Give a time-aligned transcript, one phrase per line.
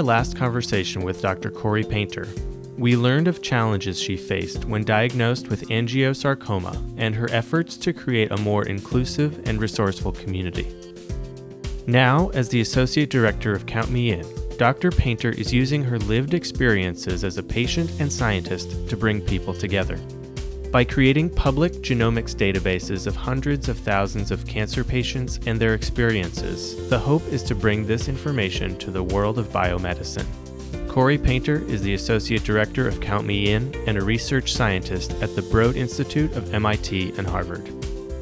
[0.00, 1.50] Our last conversation with Dr.
[1.50, 2.26] Corrie Painter,
[2.78, 8.30] we learned of challenges she faced when diagnosed with angiosarcoma and her efforts to create
[8.30, 10.74] a more inclusive and resourceful community.
[11.86, 14.26] Now, as the Associate Director of Count Me In,
[14.56, 14.90] Dr.
[14.90, 19.98] Painter is using her lived experiences as a patient and scientist to bring people together.
[20.70, 26.88] By creating public genomics databases of hundreds of thousands of cancer patients and their experiences,
[26.88, 30.26] the hope is to bring this information to the world of biomedicine.
[30.88, 35.34] Corrie Painter is the Associate Director of Count Me In and a research scientist at
[35.34, 37.68] the Broad Institute of MIT and Harvard.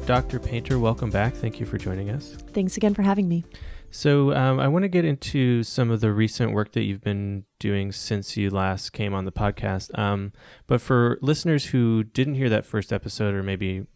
[0.07, 0.39] Dr.
[0.39, 1.35] Painter, welcome back.
[1.35, 2.35] Thank you for joining us.
[2.53, 3.45] Thanks again for having me.
[3.91, 7.45] So, um, I want to get into some of the recent work that you've been
[7.57, 9.97] doing since you last came on the podcast.
[9.97, 10.31] Um,
[10.67, 13.87] but for listeners who didn't hear that first episode or maybe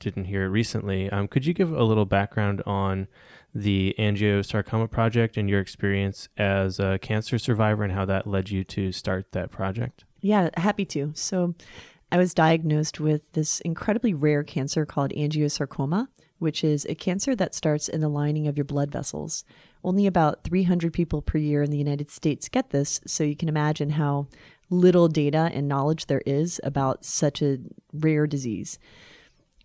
[0.00, 3.08] didn't hear it recently, um, could you give a little background on
[3.54, 8.64] the angiosarcoma project and your experience as a cancer survivor and how that led you
[8.64, 10.04] to start that project?
[10.20, 11.12] Yeah, happy to.
[11.14, 11.54] So,
[12.10, 16.08] I was diagnosed with this incredibly rare cancer called angiosarcoma
[16.38, 19.44] which is a cancer that starts in the lining of your blood vessels.
[19.84, 23.48] Only about 300 people per year in the United States get this, so you can
[23.48, 24.28] imagine how
[24.70, 27.58] little data and knowledge there is about such a
[27.92, 28.78] rare disease.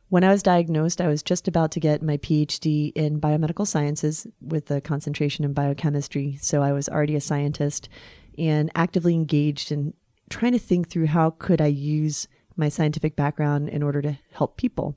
[0.10, 4.28] When I was diagnosed, I was just about to get my PhD in biomedical sciences
[4.40, 6.38] with a concentration in biochemistry.
[6.40, 7.90] So I was already a scientist
[8.38, 9.94] and actively engaged in
[10.30, 14.58] trying to think through how could I use my scientific background in order to help
[14.58, 14.96] people.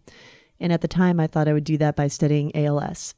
[0.60, 3.14] And at the time, I thought I would do that by studying ALS.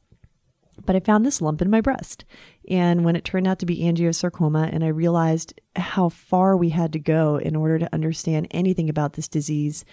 [0.85, 2.25] But I found this lump in my breast.
[2.69, 6.93] And when it turned out to be angiosarcoma, and I realized how far we had
[6.93, 9.83] to go in order to understand anything about this disease,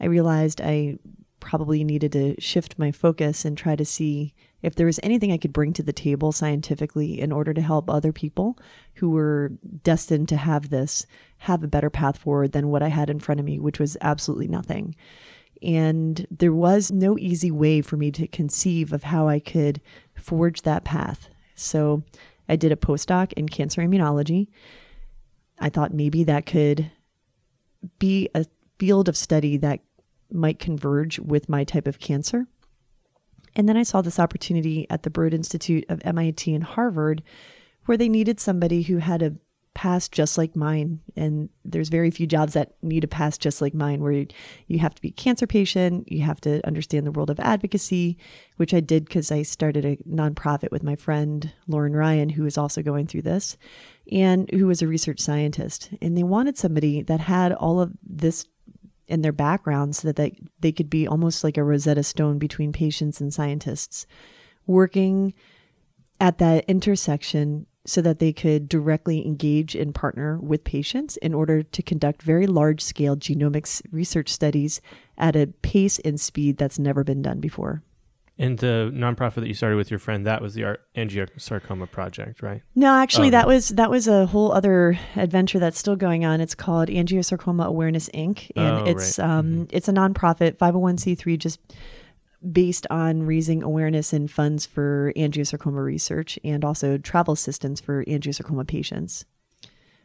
[0.00, 0.98] I realized I
[1.40, 5.38] probably needed to shift my focus and try to see if there was anything I
[5.38, 8.58] could bring to the table scientifically in order to help other people
[8.96, 11.06] who were destined to have this
[11.38, 13.96] have a better path forward than what I had in front of me, which was
[14.02, 14.94] absolutely nothing.
[15.62, 19.80] And there was no easy way for me to conceive of how I could
[20.14, 21.28] forge that path.
[21.54, 22.02] So
[22.48, 24.48] I did a postdoc in cancer immunology.
[25.58, 26.90] I thought maybe that could
[27.98, 28.46] be a
[28.78, 29.80] field of study that
[30.32, 32.46] might converge with my type of cancer.
[33.54, 37.22] And then I saw this opportunity at the Broad Institute of MIT and Harvard
[37.84, 39.34] where they needed somebody who had a
[39.80, 41.00] past just like mine.
[41.16, 44.26] And there's very few jobs that need a past just like mine, where you,
[44.66, 48.18] you have to be a cancer patient, you have to understand the world of advocacy,
[48.58, 52.58] which I did because I started a nonprofit with my friend Lauren Ryan, who is
[52.58, 53.56] also going through this,
[54.12, 55.88] and who was a research scientist.
[56.02, 58.44] And they wanted somebody that had all of this
[59.08, 62.70] in their background so that they, they could be almost like a Rosetta Stone between
[62.70, 64.06] patients and scientists,
[64.66, 65.32] working
[66.20, 71.62] at that intersection so that they could directly engage and partner with patients in order
[71.62, 74.80] to conduct very large scale genomics research studies
[75.16, 77.82] at a pace and speed that's never been done before.
[78.38, 82.62] And the nonprofit that you started with your friend, that was the angiosarcoma project, right?
[82.74, 86.40] No, actually, oh, that was that was a whole other adventure that's still going on.
[86.40, 88.50] It's called Angiosarcoma Awareness Inc.
[88.56, 89.28] and oh, it's right.
[89.28, 89.64] um, mm-hmm.
[89.76, 91.60] it's a nonprofit, five hundred one c three, just
[92.52, 98.66] based on raising awareness and funds for angiosarcoma research and also travel assistance for angiosarcoma
[98.66, 99.24] patients.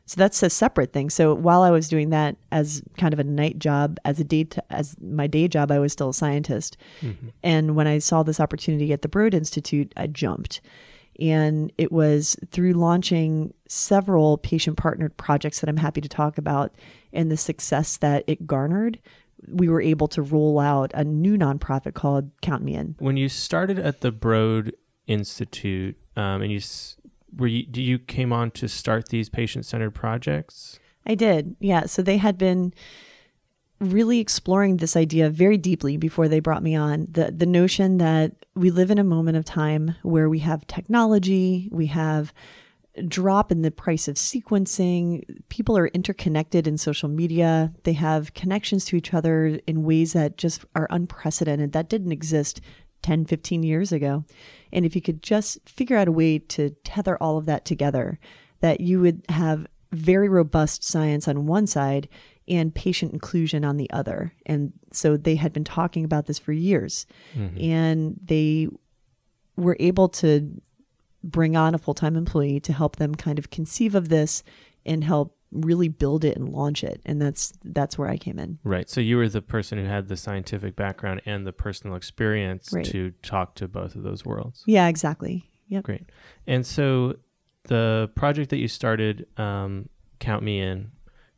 [0.08, 1.10] So that's a separate thing.
[1.10, 4.44] So while I was doing that as kind of a night job, as a day
[4.44, 6.78] t- as my day job, I was still a scientist.
[7.02, 7.30] Mm-hmm.
[7.42, 10.62] And when I saw this opportunity at the Broad Institute, I jumped.
[11.20, 16.76] And it was through launching several patient partnered projects that I'm happy to talk about
[17.12, 19.00] and the success that it garnered
[19.50, 22.96] we were able to roll out a new nonprofit called Count Me In.
[23.00, 24.74] When you started at the Broad
[25.08, 26.62] Institute, um, and you
[27.36, 30.80] were you, you came on to start these patient centered projects?
[31.06, 31.86] I did, yeah.
[31.86, 32.74] So they had been
[33.80, 37.08] really exploring this idea very deeply before they brought me on.
[37.12, 41.70] The the notion that we live in a moment of time where we have technology,
[41.72, 42.34] we have
[43.08, 45.24] drop in the price of sequencing.
[45.50, 47.74] People are interconnected in social media.
[47.84, 51.74] They have connections to each other in ways that just are unprecedented.
[51.74, 52.62] That didn't exist
[53.02, 54.26] 10, 15 years ago.
[54.72, 58.20] And if you could just figure out a way to tether all of that together,
[58.62, 62.10] that you would have very robust science on one side
[62.48, 64.34] and patient inclusion on the other.
[64.46, 67.06] And so they had been talking about this for years.
[67.36, 67.62] Mm-hmm.
[67.62, 68.68] And they
[69.56, 70.62] were able to
[71.26, 74.44] bring on a full time employee to help them kind of conceive of this
[74.86, 77.02] and help really build it and launch it.
[77.06, 78.60] And that's that's where i came in.
[78.64, 78.90] Right.
[78.90, 82.86] So you were the person who had the scientific background and the personal experience right.
[82.86, 84.64] to talk to both of those worlds.
[84.68, 85.50] Yeah exactly.
[85.68, 85.84] Yep.
[85.84, 86.04] Great.
[86.46, 87.16] And so
[87.64, 89.90] the project that you started um,
[90.20, 90.92] count me in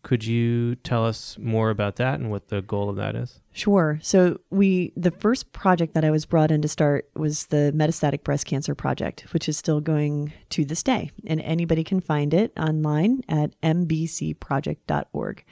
[0.07, 3.41] could you tell us more about that and what the goal of that is?
[3.51, 3.99] Sure.
[4.01, 8.23] So we the first project that I was brought in to start was the metastatic
[8.23, 11.11] breast cancer project, which is still going to this day.
[11.25, 15.43] And anybody can find it online at mbcproject.org.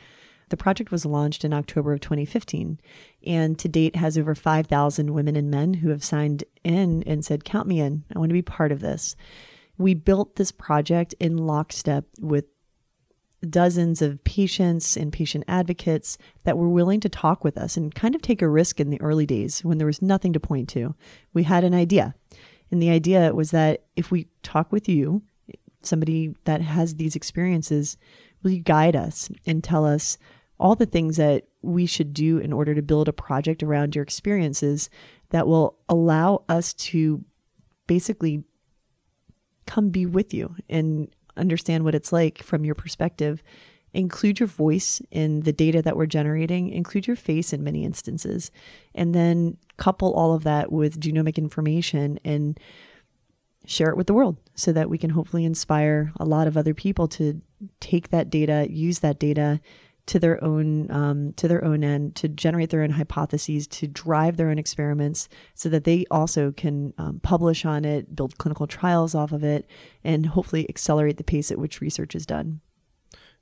[0.47, 2.79] The project was launched in October of 2015
[3.27, 7.43] and to date has over 5,000 women and men who have signed in and said,
[7.43, 8.05] Count me in.
[8.15, 9.17] I want to be part of this.
[9.77, 12.45] We built this project in lockstep with
[13.45, 18.15] dozens of patients and patient advocates that were willing to talk with us and kind
[18.15, 20.95] of take a risk in the early days when there was nothing to point to.
[21.33, 22.15] We had an idea.
[22.71, 25.21] And the idea was that if we talk with you,
[25.81, 27.97] somebody that has these experiences,
[28.43, 30.17] will you guide us and tell us
[30.59, 34.03] all the things that we should do in order to build a project around your
[34.03, 34.89] experiences
[35.29, 37.23] that will allow us to
[37.87, 38.43] basically
[39.65, 43.43] come be with you and understand what it's like from your perspective.
[43.93, 48.51] Include your voice in the data that we're generating, include your face in many instances,
[48.93, 52.59] and then couple all of that with genomic information and
[53.65, 56.73] share it with the world so that we can hopefully inspire a lot of other
[56.73, 57.41] people to
[57.79, 59.59] take that data, use that data,
[60.07, 64.37] to their own um, to their own end to generate their own hypotheses to drive
[64.37, 69.15] their own experiments so that they also can um, publish on it build clinical trials
[69.15, 69.67] off of it
[70.03, 72.61] and hopefully accelerate the pace at which research is done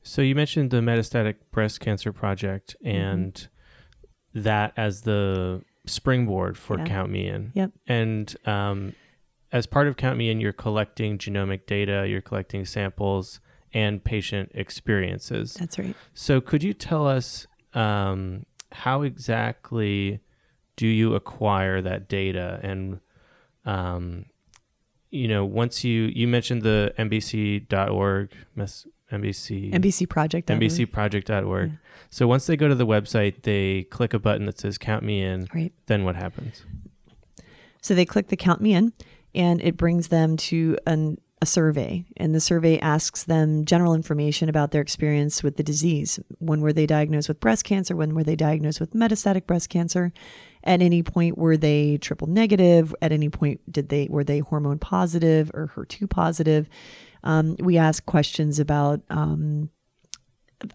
[0.01, 2.97] so you mentioned the metastatic breast cancer project mm-hmm.
[2.97, 4.41] and mm-hmm.
[4.43, 6.85] that as the springboard for yeah.
[6.85, 8.93] count me in yep and um,
[9.51, 13.41] as part of count me in you're collecting genomic data you're collecting samples
[13.73, 15.55] and patient experiences.
[15.55, 15.95] That's right.
[16.13, 20.19] So, could you tell us um, how exactly
[20.75, 22.59] do you acquire that data?
[22.63, 22.99] And,
[23.65, 24.25] um,
[25.09, 28.31] you know, once you you mentioned the MBC.org,
[29.13, 31.69] MBC MBC Project MBCproject.org.
[31.69, 31.77] Yeah.
[32.09, 35.21] So once they go to the website, they click a button that says "Count Me
[35.21, 35.71] In." Right.
[35.85, 36.63] Then what happens?
[37.81, 38.93] So they click the "Count Me In,"
[39.35, 44.47] and it brings them to an a survey, and the survey asks them general information
[44.47, 46.17] about their experience with the disease.
[46.39, 47.97] When were they diagnosed with breast cancer?
[47.97, 50.13] When were they diagnosed with metastatic breast cancer?
[50.63, 52.95] At any point were they triple negative?
[53.01, 56.69] At any point did they were they hormone positive or HER2 positive?
[57.25, 59.69] Um, we ask questions about um,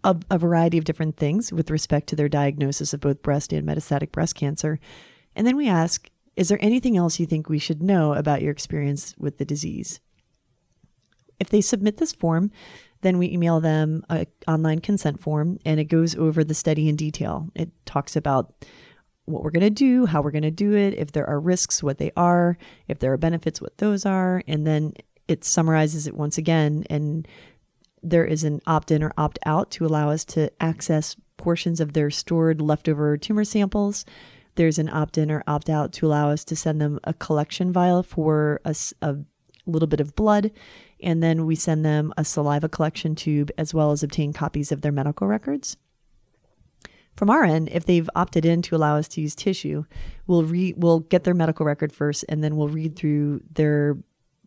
[0.05, 3.67] a, a variety of different things with respect to their diagnosis of both breast and
[3.67, 4.79] metastatic breast cancer,
[5.35, 6.11] and then we ask.
[6.37, 9.99] Is there anything else you think we should know about your experience with the disease?
[11.41, 12.51] If they submit this form,
[13.03, 16.97] then we email them an online consent form and it goes over the study in
[16.97, 17.49] detail.
[17.55, 18.53] It talks about
[19.25, 21.83] what we're going to do, how we're going to do it, if there are risks,
[21.83, 22.57] what they are,
[22.89, 24.95] if there are benefits, what those are, and then
[25.29, 27.29] it summarizes it once again and
[28.03, 32.61] there is an opt-in or opt-out to allow us to access portions of their stored
[32.61, 34.05] leftover tumor samples.
[34.55, 38.61] There's an opt-in or opt-out to allow us to send them a collection vial for
[38.65, 39.17] a, a
[39.67, 40.51] little bit of blood
[41.03, 44.81] and then we send them a saliva collection tube as well as obtain copies of
[44.81, 45.77] their medical records.
[47.17, 49.85] From our end, if they've opted in to allow us to use tissue,
[50.29, 53.99] we'll re- we'll get their medical record first, and then we'll read through their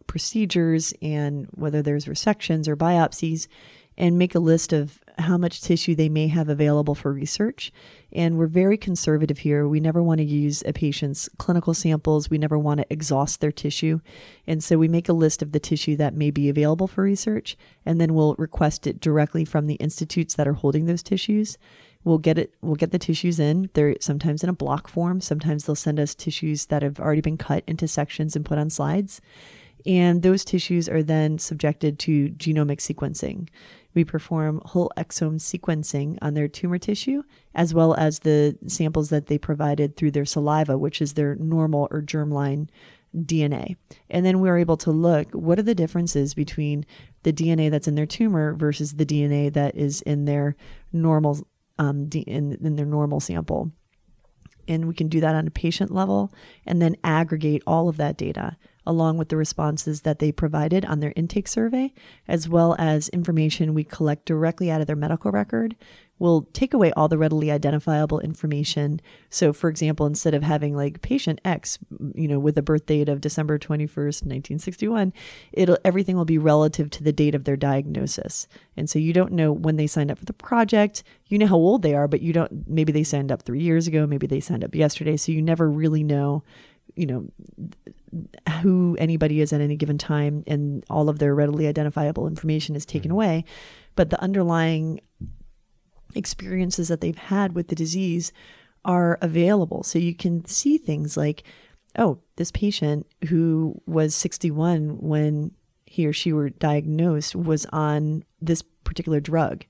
[0.08, 3.48] procedures and whether there's resections or biopsies,
[3.98, 7.72] and make a list of how much tissue they may have available for research.
[8.12, 9.68] And we're very conservative here.
[9.68, 13.52] We never want to use a patient's clinical samples, we never want to exhaust their
[13.52, 14.02] tissue.
[14.46, 17.58] And so we make a list of the tissue that may be available for research,
[17.86, 21.58] and then we'll request it directly from the institutes that are holding those tissues.
[22.04, 22.54] We'll get it.
[22.62, 23.70] We'll get the tissues in.
[23.74, 25.22] They're sometimes in a block form.
[25.22, 28.70] Sometimes they'll send us tissues that have already been cut into sections and put on
[28.70, 29.22] slides.
[29.86, 33.50] And those tissues are then subjected to genomic sequencing.
[33.94, 39.28] We perform whole exome sequencing on their tumor tissue, as well as the samples that
[39.28, 42.70] they provided through their saliva, which is their normal or germline
[43.16, 43.76] DNA.
[44.10, 46.86] And then we're able to look what are the differences between
[47.24, 50.56] the DNA that's in their tumor versus the DNA that is in their
[50.94, 51.46] normal
[51.78, 53.72] um, in, in their normal sample.
[54.68, 56.32] and we can do that on a patient level
[56.66, 61.00] and then aggregate all of that data along with the responses that they provided on
[61.00, 61.94] their intake survey,
[62.28, 65.76] as well as information we collect directly out of their medical record.
[66.18, 69.02] We'll take away all the readily identifiable information.
[69.32, 71.80] So, for example, instead of having like patient X,
[72.14, 75.14] you know, with a birth date of December 21st, 1961,
[75.52, 78.48] it'll everything will be relative to the date of their diagnosis.
[78.78, 81.02] And so you don't know when they signed up for the project.
[81.26, 83.88] You know how old they are, but you don't maybe they signed up 3 years
[83.88, 86.44] ago, maybe they signed up yesterday, so you never really know
[86.96, 87.28] you know
[88.62, 92.86] who anybody is at any given time and all of their readily identifiable information is
[92.86, 93.16] taken mm-hmm.
[93.16, 93.46] away.
[93.96, 95.02] But the underlying
[96.16, 98.32] experiences that they've had with the disease
[98.84, 99.84] are available.
[99.84, 101.44] So you can see things like
[101.98, 105.52] oh this patient who was 61 when
[105.86, 109.66] he or she were diagnosed was on this particular drug.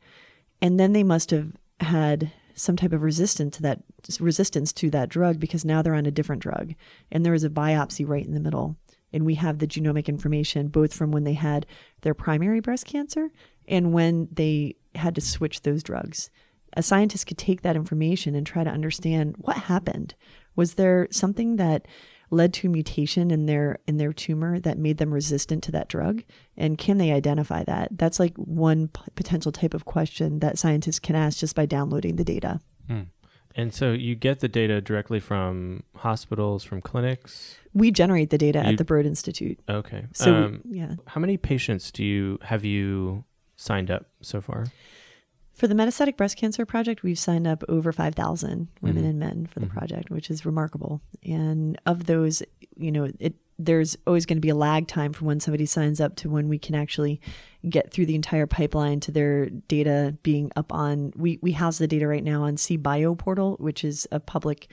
[0.61, 3.81] And then they must have had some type of resistance to that
[4.19, 6.75] resistance to that drug because now they're on a different drug.
[7.11, 8.77] And there is a biopsy right in the middle.
[9.11, 11.65] And we have the genomic information both from when they had
[12.01, 13.29] their primary breast cancer
[13.67, 16.29] and when they had to switch those drugs.
[16.77, 20.15] A scientist could take that information and try to understand what happened.
[20.55, 21.87] Was there something that
[22.31, 25.87] led to a mutation in their in their tumor that made them resistant to that
[25.87, 26.23] drug?
[26.57, 27.89] And can they identify that?
[27.91, 32.15] That's like one p- potential type of question that scientists can ask just by downloading
[32.15, 32.61] the data.
[32.87, 33.01] Hmm.
[33.55, 37.57] and so you get the data directly from hospitals from clinics?
[37.73, 39.59] We generate the data you, at the broad institute.
[39.69, 40.07] Okay.
[40.13, 40.95] So um, yeah.
[41.05, 43.23] how many patients do you have you
[43.55, 44.65] signed up so far
[45.61, 49.09] for the Metastatic Breast Cancer Project, we've signed up over 5,000 women mm-hmm.
[49.11, 49.77] and men for the mm-hmm.
[49.77, 51.03] project, which is remarkable.
[51.23, 52.41] And of those,
[52.77, 56.01] you know, it there's always going to be a lag time from when somebody signs
[56.01, 57.21] up to when we can actually
[57.69, 61.87] get through the entire pipeline to their data being up on we we house the
[61.87, 64.67] data right now on cBioPortal, which is a public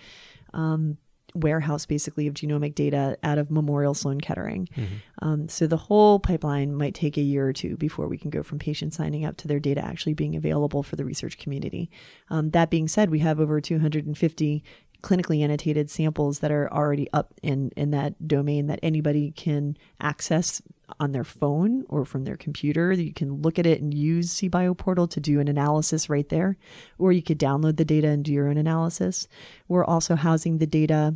[0.54, 0.96] um,
[1.34, 4.68] warehouse basically of genomic data out of Memorial Sloan Kettering.
[4.76, 4.94] Mm-hmm.
[5.20, 8.42] Um, so the whole pipeline might take a year or two before we can go
[8.42, 11.90] from patient signing up to their data actually being available for the research community.
[12.30, 14.64] Um, that being said, we have over 250
[15.02, 20.60] clinically annotated samples that are already up in, in that domain that anybody can access
[21.00, 22.92] on their phone or from their computer.
[22.92, 26.56] You can look at it and use cBioPortal to do an analysis right there,
[26.98, 29.28] or you could download the data and do your own analysis.
[29.68, 31.14] We're also housing the data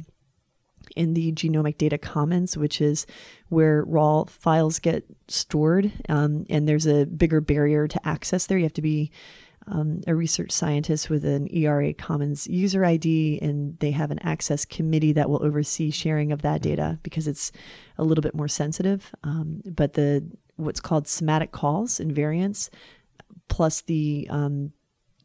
[0.96, 3.06] in the Genomic Data Commons, which is
[3.48, 5.92] where raw files get stored.
[6.08, 8.58] Um, and there's a bigger barrier to access there.
[8.58, 9.10] You have to be
[9.66, 14.64] um, a research scientist with an ERA Commons user ID, and they have an access
[14.64, 17.52] committee that will oversee sharing of that data because it's
[17.98, 19.14] a little bit more sensitive.
[19.22, 20.24] Um, but the
[20.56, 22.70] what's called somatic calls and variants,
[23.48, 24.72] plus the um,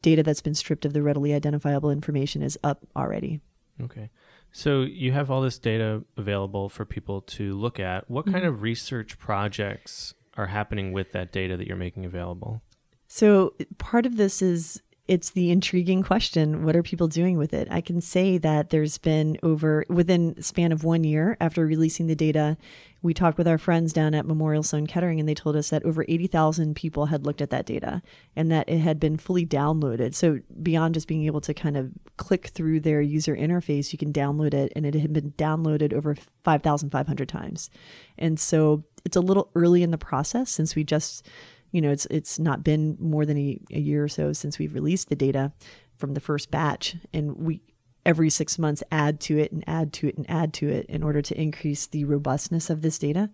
[0.01, 3.41] data that's been stripped of the readily identifiable information, is up already.
[3.81, 4.09] Okay.
[4.51, 8.09] So you have all this data available for people to look at.
[8.09, 8.47] What kind mm-hmm.
[8.47, 12.61] of research projects are happening with that data that you're making available?
[13.07, 17.67] So part of this is it's the intriguing question what are people doing with it?
[17.71, 22.15] I can say that there's been over within span of one year after releasing the
[22.15, 22.57] data
[23.01, 25.85] we talked with our friends down at memorial sloan kettering and they told us that
[25.85, 28.01] over 80000 people had looked at that data
[28.35, 30.13] and that it had been fully downloaded.
[30.15, 34.11] So beyond just being able to kind of click through their user interface you can
[34.11, 37.69] download it and it had been downloaded over 5500 times.
[38.17, 41.25] And so it's a little early in the process since we just
[41.71, 44.73] you know, it's it's not been more than a, a year or so since we've
[44.73, 45.51] released the data
[45.97, 47.61] from the first batch, and we
[48.05, 51.03] every six months add to it and add to it and add to it in
[51.03, 53.29] order to increase the robustness of this data.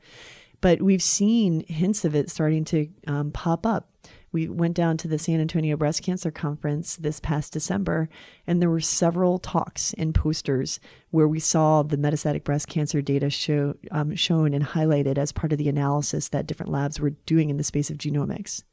[0.63, 3.93] But we've seen hints of it starting to um, pop up
[4.34, 8.10] we went down to the San Antonio Breast Cancer Conference this past December,
[8.48, 10.79] and there were several talks and posters
[11.12, 15.51] where we saw the metastatic breast cancer data show, um, shown and highlighted as part
[15.51, 18.63] of the analysis that different labs were doing in the space of genomics.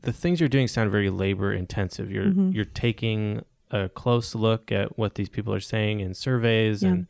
[0.00, 2.10] The things you're doing sound very labor intensive.
[2.10, 2.52] You're mm-hmm.
[2.52, 6.88] you're taking a close look at what these people are saying in surveys, yeah.
[6.88, 7.06] and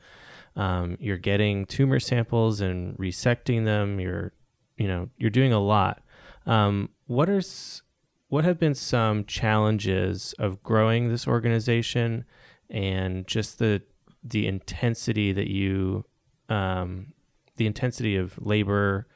[0.56, 4.00] um, you're getting tumor samples and resecting them.
[4.00, 4.32] You're
[4.76, 6.02] you know you're doing a lot.
[6.46, 7.42] Um, what are
[8.28, 12.24] what have been some challenges of growing this organization
[12.70, 13.82] and just the
[14.22, 16.04] the intensity that you
[16.48, 17.12] um,
[17.56, 19.06] the intensity of labor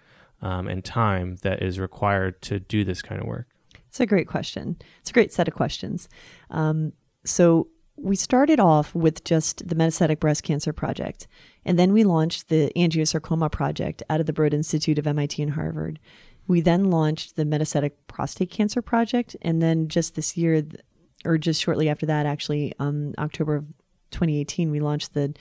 [0.42, 3.48] um, and time that is required to do this kind of work?
[3.88, 4.76] It's a great question.
[5.00, 6.08] It's a great set of questions.
[6.50, 6.92] Um,
[7.24, 11.26] so we started off with just the Metastatic Breast Cancer Project,
[11.64, 15.52] and then we launched the Angiosarcoma Project out of the Broad Institute of MIT and
[15.52, 15.98] Harvard.
[16.46, 20.62] We then launched the Metastatic Prostate Cancer Project, and then just this year,
[21.24, 23.64] or just shortly after that, actually, um, October of
[24.10, 25.34] 2018, we launched the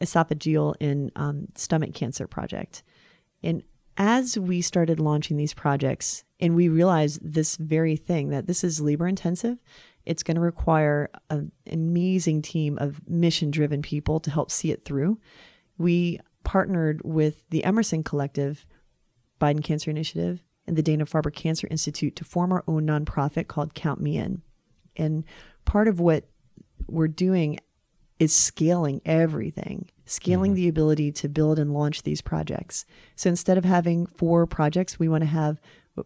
[0.00, 2.82] esophageal and um, stomach cancer project.
[3.42, 3.62] And
[3.96, 8.80] as we started launching these projects, and we realized this very thing that this is
[8.80, 9.58] labor intensive,
[10.08, 14.82] it's going to require an amazing team of mission driven people to help see it
[14.86, 15.20] through.
[15.76, 18.64] We partnered with the Emerson Collective,
[19.38, 23.74] Biden Cancer Initiative, and the Dana Farber Cancer Institute to form our own nonprofit called
[23.74, 24.40] Count Me In.
[24.96, 25.24] And
[25.66, 26.24] part of what
[26.86, 27.58] we're doing
[28.18, 30.56] is scaling everything, scaling mm-hmm.
[30.56, 32.86] the ability to build and launch these projects.
[33.14, 35.60] So instead of having four projects, we want to have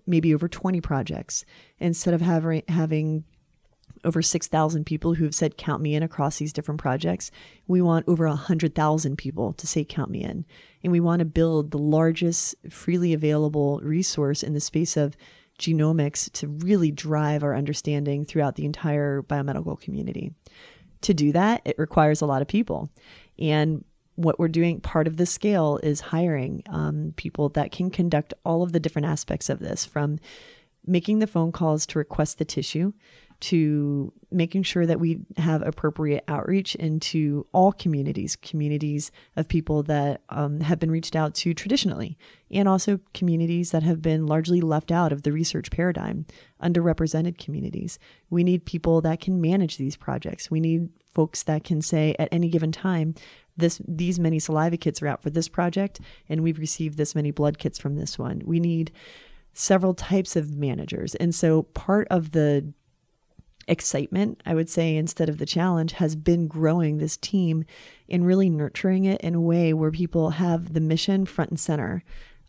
[0.09, 1.45] maybe over 20 projects.
[1.79, 3.25] Instead of having having
[4.05, 7.31] over 6,000 people who have said count me in across these different projects,
[7.67, 10.45] we want over 100,000 people to say count me in.
[10.83, 15.17] And we want to build the largest freely available resource in the space of
[15.59, 20.33] genomics to really drive our understanding throughout the entire biomedical community
[21.03, 22.89] to do that, it requires a lot of people.
[23.39, 28.35] And what we're doing, part of the scale is hiring um, people that can conduct
[28.45, 30.19] all of the different aspects of this from
[30.87, 32.93] making the phone calls to request the tissue
[33.43, 40.23] to making sure that we have appropriate outreach into all communities, communities of people that
[40.29, 42.17] um, have been reached out to traditionally,
[42.53, 46.25] and also communities that have been largely left out of the research paradigm,
[46.63, 47.99] underrepresented communities.
[48.31, 50.49] We need people that can manage these projects.
[50.49, 53.17] We need folks that can say at any given time,
[53.57, 57.33] this these many saliva kits are out for this project, and we've received this many
[57.33, 58.41] blood kits from this one.
[58.45, 58.93] We need
[59.53, 61.15] several types of managers.
[61.17, 62.73] And so part of the
[63.69, 67.65] excitement, I would say, instead of the challenge, has been growing this team
[68.09, 72.03] and really nurturing it in a way where people have the mission front and center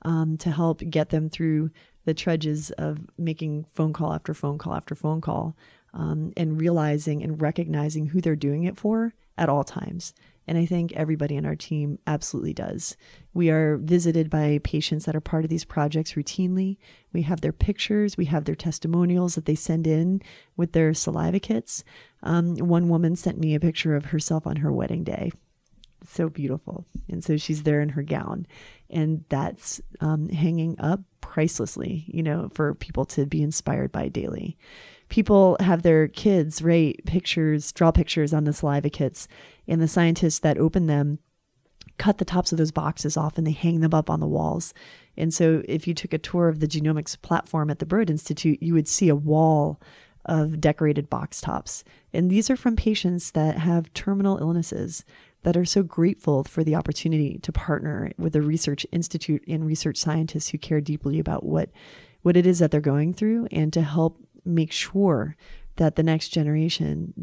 [0.04, 1.72] um, to help get them through
[2.06, 5.56] the trudges of making phone call after phone call after phone call
[5.94, 10.14] um, and realizing and recognizing who they're doing it for at all times.
[10.48, 12.98] And I think everybody in our team absolutely does.
[13.34, 16.78] We are visited by patients that are part of these projects routinely.
[17.14, 20.22] We have their pictures, we have their testimonials that they send in
[20.58, 21.84] with their saliva kits.
[22.22, 25.32] Um, one woman sent me a picture of herself on her wedding day.
[26.06, 26.86] So beautiful.
[27.10, 28.46] And so she's there in her gown.
[28.90, 34.58] And that's um, hanging up pricelessly, you know, for people to be inspired by daily
[35.14, 39.28] people have their kids rate pictures, draw pictures on the saliva kits,
[39.68, 41.20] and the scientists that open them
[42.00, 44.74] cut the tops of those boxes off and they hang them up on the walls.
[45.16, 48.58] And so, if you took a tour of the genomics platform at the Broad Institute,
[48.64, 49.80] you would see a wall
[50.26, 51.84] of decorated box tops.
[52.12, 55.06] And these are from patients that have terminal illnesses
[55.44, 59.98] that are so grateful for the opportunity to partner with a research institute and research
[59.98, 61.70] scientists who care deeply about what
[62.24, 65.36] what it is that they're going through and to help make sure
[65.78, 67.14] that the next generation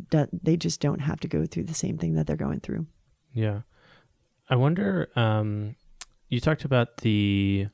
[0.42, 2.87] they just don't have to go through the same thing that they're going through.
[3.33, 3.61] Yeah.
[4.48, 5.76] I wonder um,
[6.28, 7.68] you talked about the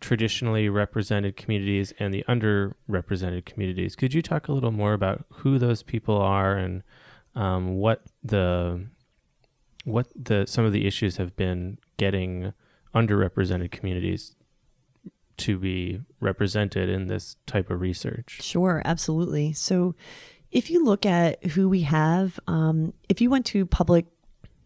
[0.00, 3.96] traditionally represented communities and the underrepresented communities.
[3.96, 6.82] Could you talk a little more about who those people are and
[7.34, 8.84] um, what the
[9.84, 12.52] what the some of the issues have been getting
[12.94, 14.36] underrepresented communities
[15.42, 18.38] to be represented in this type of research.
[18.42, 19.52] Sure, absolutely.
[19.52, 19.94] So,
[20.50, 24.04] if you look at who we have, um, if you went to public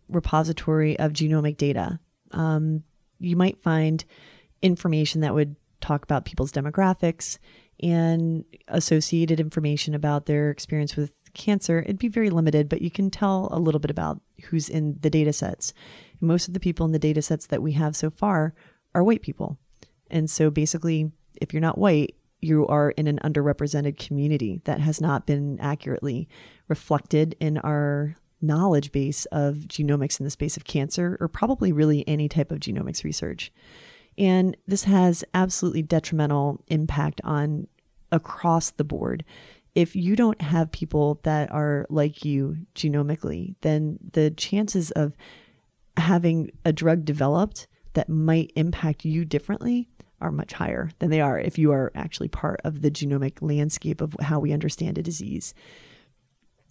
[0.09, 2.01] repository of genomic data,
[2.33, 2.83] um,
[3.21, 4.05] you might find
[4.63, 7.39] information that would talk about people's demographics
[7.81, 11.81] and associated information about their experience with cancer.
[11.81, 15.11] It'd be very limited, but you can tell a little bit about who's in the
[15.11, 15.73] data sets.
[16.21, 18.55] Most of the people in the data sets that we have so far
[18.95, 19.59] are white people.
[20.11, 25.01] And so basically, if you're not white, you are in an underrepresented community that has
[25.01, 26.29] not been accurately
[26.69, 32.07] reflected in our knowledge base of genomics in the space of cancer, or probably really
[32.07, 33.51] any type of genomics research.
[34.19, 37.67] And this has absolutely detrimental impact on
[38.13, 39.25] across the board.
[39.75, 45.17] If you don't have people that are like you genomically, then the chances of
[45.97, 49.89] having a drug developed that might impact you differently
[50.21, 54.01] are much higher than they are if you are actually part of the genomic landscape
[54.01, 55.55] of how we understand a disease.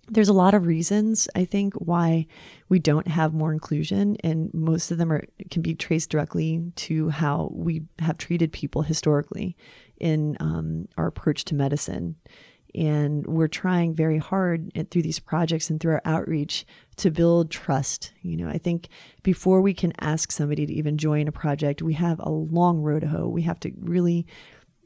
[0.07, 2.27] There's a lot of reasons I think why
[2.69, 7.09] we don't have more inclusion, and most of them are can be traced directly to
[7.09, 9.57] how we have treated people historically
[9.99, 12.17] in um, our approach to medicine.
[12.75, 16.65] And we're trying very hard through these projects and through our outreach
[16.97, 18.11] to build trust.
[18.21, 18.89] You know, I think
[19.23, 23.01] before we can ask somebody to even join a project, we have a long road
[23.01, 23.27] to hoe.
[23.27, 24.27] We have to really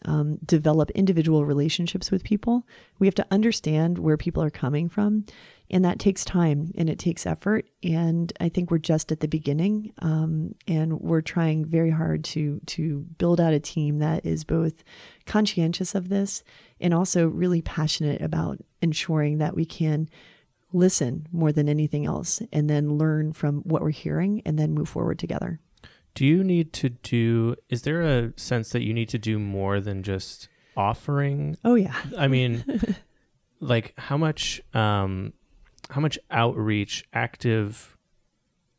[0.05, 2.65] um, develop individual relationships with people.
[2.99, 5.25] We have to understand where people are coming from.
[5.71, 7.67] And that takes time and it takes effort.
[7.83, 9.93] And I think we're just at the beginning.
[9.99, 14.83] Um, and we're trying very hard to, to build out a team that is both
[15.25, 16.43] conscientious of this
[16.81, 20.09] and also really passionate about ensuring that we can
[20.73, 24.89] listen more than anything else and then learn from what we're hearing and then move
[24.89, 25.59] forward together.
[26.19, 29.79] Do you need to do, is there a sense that you need to do more
[29.79, 31.55] than just offering?
[31.63, 31.95] Oh, yeah.
[32.17, 32.65] I mean,
[33.61, 35.31] like how much, um,
[35.89, 37.95] how much outreach, active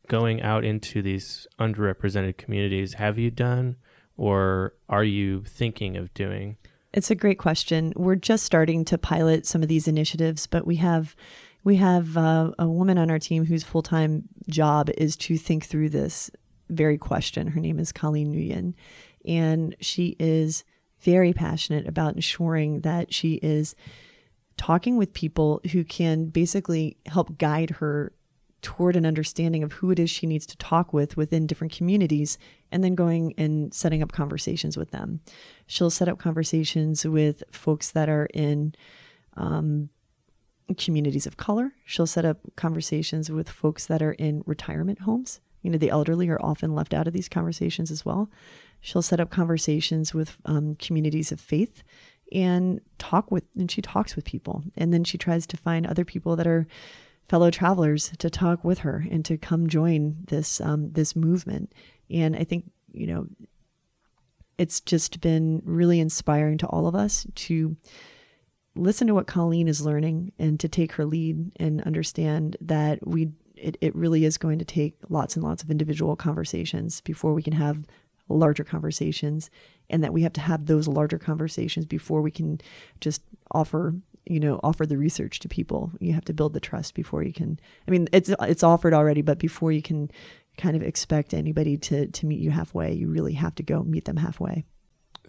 [0.07, 3.75] going out into these underrepresented communities have you done
[4.17, 6.57] or are you thinking of doing?
[6.93, 7.91] It's a great question.
[7.95, 11.15] We're just starting to pilot some of these initiatives, but we have
[11.63, 15.65] we have uh, a woman on our team whose full time job is to think
[15.65, 16.29] through this
[16.71, 17.47] very question.
[17.47, 18.73] Her name is Colleen Nguyen,
[19.25, 20.63] and she is
[21.01, 23.75] very passionate about ensuring that she is
[24.57, 28.13] talking with people who can basically help guide her
[28.61, 32.37] toward an understanding of who it is she needs to talk with within different communities
[32.71, 35.19] and then going and setting up conversations with them.
[35.65, 38.75] She'll set up conversations with folks that are in
[39.35, 39.89] um,
[40.77, 41.73] communities of color.
[41.85, 46.29] She'll set up conversations with folks that are in retirement homes you know, the elderly
[46.29, 48.29] are often left out of these conversations as well.
[48.79, 51.83] She'll set up conversations with um, communities of faith
[52.31, 54.63] and talk with, and she talks with people.
[54.75, 56.67] And then she tries to find other people that are
[57.29, 61.73] fellow travelers to talk with her and to come join this um, this movement.
[62.09, 63.27] And I think you know,
[64.57, 67.75] it's just been really inspiring to all of us to
[68.75, 73.31] listen to what Colleen is learning and to take her lead and understand that we
[73.61, 77.43] it, it really is going to take lots and lots of individual conversations before we
[77.43, 77.85] can have
[78.29, 79.49] larger conversations
[79.89, 82.59] and that we have to have those larger conversations before we can
[82.99, 83.21] just
[83.51, 83.93] offer
[84.25, 85.91] you know offer the research to people.
[85.99, 89.21] You have to build the trust before you can i mean it's it's offered already
[89.21, 90.11] but before you can
[90.57, 94.05] kind of expect anybody to to meet you halfway you really have to go meet
[94.05, 94.63] them halfway.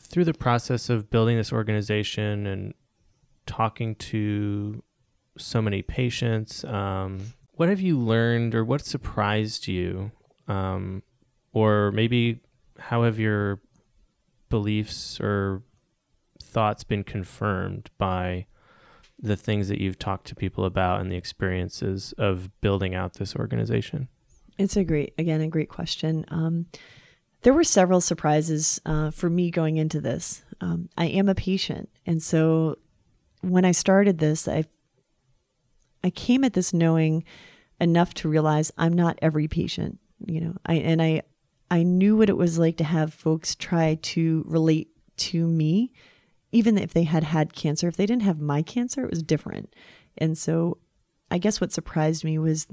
[0.01, 2.75] Through the process of building this organization and
[3.47, 4.83] talking to
[5.39, 7.21] so many patients um,
[7.53, 10.11] what have you learned or what surprised you?
[10.49, 11.03] Um,
[11.53, 12.41] or maybe
[12.79, 13.61] how have your
[14.49, 15.63] beliefs or
[16.43, 18.47] thoughts been confirmed by
[19.19, 23.37] the things that you've talked to people about and the experiences of building out this
[23.37, 24.09] organization?
[24.59, 26.25] It's a great, again, a great question.
[26.29, 26.67] Um,
[27.43, 30.43] there were several surprises uh, for me going into this.
[30.61, 32.77] Um, I am a patient, and so
[33.41, 34.65] when I started this, I
[36.05, 37.25] I came at this knowing
[37.81, 40.57] enough to realize I'm not every patient, you know.
[40.67, 41.23] I and I
[41.71, 45.93] I knew what it was like to have folks try to relate to me
[46.53, 47.89] even if they had had cancer.
[47.89, 49.75] If they didn't have my cancer, it was different.
[50.19, 50.79] And so
[51.31, 52.67] I guess what surprised me was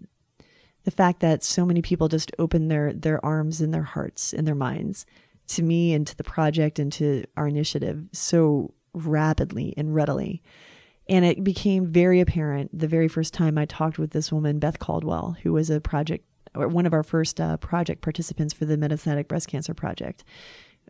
[0.83, 4.45] the fact that so many people just opened their their arms and their hearts and
[4.47, 5.05] their minds
[5.47, 10.43] to me and to the project and to our initiative so rapidly and readily.
[11.10, 14.78] And it became very apparent the very first time I talked with this woman, Beth
[14.78, 16.24] Caldwell, who was a project
[16.56, 20.24] or one of our first uh, project participants for the Metastatic Breast Cancer Project.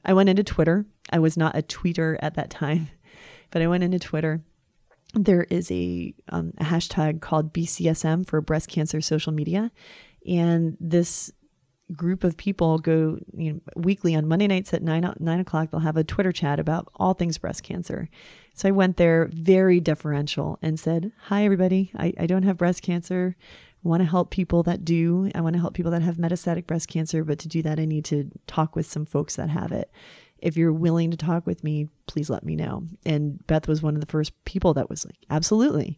[0.05, 0.85] I went into Twitter.
[1.09, 2.89] I was not a tweeter at that time,
[3.51, 4.41] but I went into Twitter.
[5.13, 9.71] There is a, um, a hashtag called BCSM for breast cancer social media.
[10.27, 11.31] And this
[11.95, 15.71] group of people go you know, weekly on Monday nights at nine nine o'clock.
[15.71, 18.09] They'll have a Twitter chat about all things breast cancer.
[18.53, 21.91] So I went there very deferential and said, "Hi, everybody.
[21.95, 23.35] I, I don't have breast cancer.
[23.39, 25.31] I want to help people that do.
[25.33, 27.23] I want to help people that have metastatic breast cancer.
[27.23, 29.89] But to do that, I need to talk with some folks that have it.
[30.39, 33.95] If you're willing to talk with me, please let me know." And Beth was one
[33.95, 35.97] of the first people that was like, "Absolutely."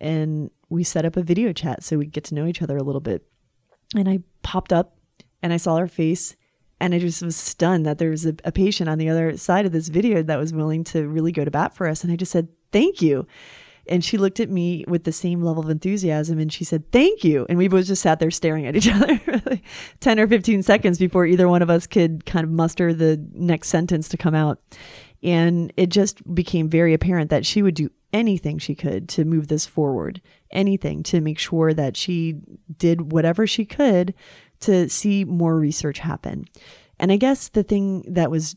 [0.00, 2.82] And we set up a video chat so we get to know each other a
[2.82, 3.26] little bit.
[3.94, 4.96] And I popped up
[5.42, 6.36] and I saw her face
[6.80, 9.66] and I just was stunned that there was a, a, patient on the other side
[9.66, 12.02] of this video that was willing to really go to bat for us.
[12.02, 13.26] And I just said, thank you.
[13.86, 17.22] And she looked at me with the same level of enthusiasm and she said, thank
[17.22, 17.44] you.
[17.48, 19.62] And we both just sat there staring at each other for like
[20.00, 23.68] 10 or 15 seconds before either one of us could kind of muster the next
[23.68, 24.60] sentence to come out.
[25.22, 29.48] And it just became very apparent that she would do anything she could to move
[29.48, 32.36] this forward, anything to make sure that she
[32.78, 34.14] did whatever she could
[34.60, 36.44] to see more research happen.
[36.98, 38.56] And I guess the thing that was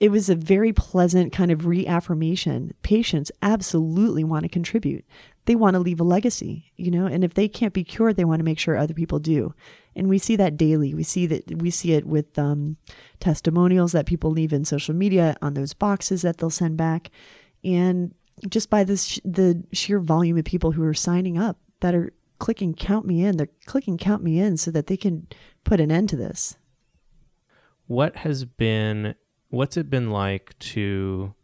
[0.00, 2.72] it was a very pleasant kind of reaffirmation.
[2.82, 5.04] Patients absolutely want to contribute.
[5.48, 8.24] they want to leave a legacy, you know, and if they can't be cured, they
[8.24, 9.54] want to make sure other people do.
[9.96, 10.92] And we see that daily.
[10.92, 12.76] We see that we see it with um,
[13.18, 17.10] testimonials that people leave in social media on those boxes that they'll send back,
[17.64, 18.14] and
[18.48, 22.74] just by this the sheer volume of people who are signing up that are clicking
[22.74, 23.36] count me in.
[23.36, 25.26] They're clicking count me in so that they can
[25.64, 26.56] put an end to this.
[27.86, 29.14] What has been
[29.50, 31.34] what's it been like to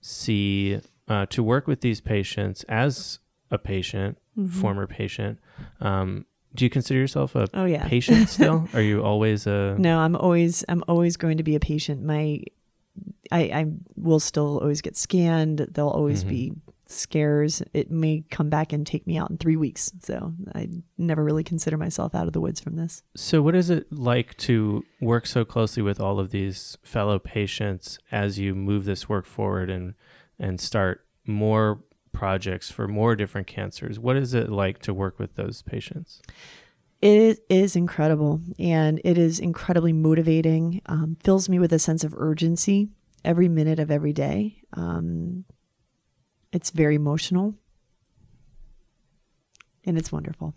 [0.00, 4.60] see uh, to work with these patients as a patient, mm-hmm.
[4.60, 5.38] former patient?
[5.80, 7.86] Um, do you consider yourself a oh, yeah.
[7.88, 8.68] patient still?
[8.74, 12.02] Are you always a No, I'm always I'm always going to be a patient.
[12.02, 12.42] My
[13.30, 15.66] I, I will still always get scanned.
[15.70, 16.30] There'll always mm-hmm.
[16.30, 16.52] be
[16.92, 17.62] scares.
[17.72, 19.92] It may come back and take me out in three weeks.
[20.02, 23.02] So I never really consider myself out of the woods from this.
[23.16, 27.98] So, what is it like to work so closely with all of these fellow patients
[28.10, 29.94] as you move this work forward and
[30.38, 33.98] and start more projects for more different cancers?
[33.98, 36.22] What is it like to work with those patients?
[37.00, 42.14] It is incredible and it is incredibly motivating, um, fills me with a sense of
[42.16, 42.90] urgency
[43.24, 44.62] every minute of every day.
[44.74, 45.44] Um,
[46.52, 47.54] it's very emotional
[49.84, 50.54] and it's wonderful.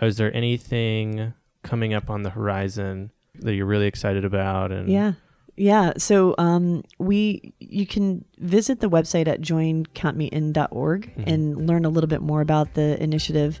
[0.00, 3.10] Is there anything coming up on the horizon
[3.40, 4.72] that you're really excited about?
[4.72, 5.12] And yeah,
[5.56, 5.92] yeah.
[5.96, 11.28] So um, we you can visit the website at joincountmein.org mm-hmm.
[11.28, 13.60] and learn a little bit more about the initiative.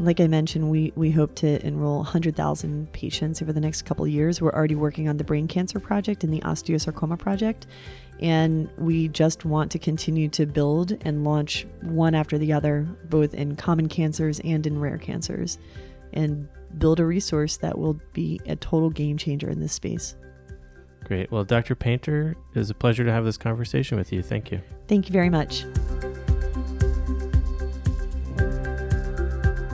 [0.00, 4.10] Like I mentioned, we we hope to enroll 100,000 patients over the next couple of
[4.10, 4.40] years.
[4.40, 7.66] We're already working on the brain cancer project and the osteosarcoma project,
[8.18, 13.34] and we just want to continue to build and launch one after the other, both
[13.34, 15.58] in common cancers and in rare cancers,
[16.14, 20.16] and build a resource that will be a total game changer in this space.
[21.04, 21.30] Great.
[21.30, 21.74] Well, Dr.
[21.74, 24.22] Painter, it was a pleasure to have this conversation with you.
[24.22, 24.62] Thank you.
[24.88, 25.66] Thank you very much.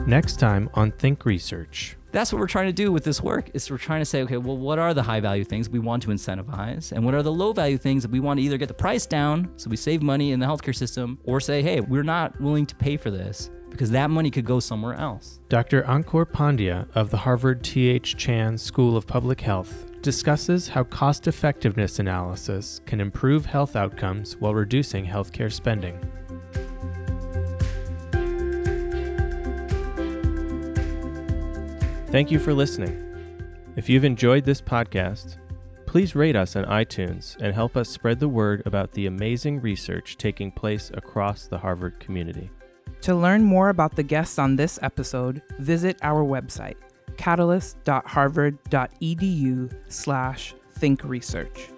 [0.07, 1.97] Next time on Think Research.
[2.13, 4.37] That's what we're trying to do with this work is we're trying to say okay
[4.37, 6.93] well what are the high value things we want to incentivize?
[6.93, 9.05] And what are the low value things that we want to either get the price
[9.05, 12.65] down so we save money in the healthcare system or say hey we're not willing
[12.67, 15.41] to pay for this because that money could go somewhere else.
[15.49, 21.27] Dr ankur pandya of the harvard th chan school of public health discusses how cost
[21.27, 25.99] effectiveness analysis can improve health outcomes while reducing healthcare spending
[32.17, 32.97] Thank you for listening.
[33.75, 35.37] If you've enjoyed this podcast,
[35.85, 40.17] please rate us on iTunes and help us spread the word about the amazing research
[40.17, 42.49] taking place across the Harvard community.
[43.01, 46.77] To learn more about the guests on this episode, visit our website,
[47.17, 51.69] catalyst.harvard.edu slash thinkresearch.